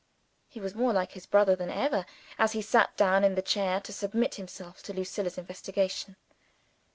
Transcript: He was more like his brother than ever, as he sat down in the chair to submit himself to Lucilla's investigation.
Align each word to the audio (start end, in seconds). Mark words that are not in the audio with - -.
He 0.47 0.59
was 0.59 0.73
more 0.73 0.93
like 0.93 1.11
his 1.11 1.27
brother 1.27 1.55
than 1.55 1.69
ever, 1.69 2.07
as 2.39 2.53
he 2.53 2.61
sat 2.63 2.97
down 2.97 3.23
in 3.23 3.35
the 3.35 3.41
chair 3.43 3.79
to 3.81 3.93
submit 3.93 4.33
himself 4.33 4.81
to 4.81 4.93
Lucilla's 4.93 5.37
investigation. 5.37 6.15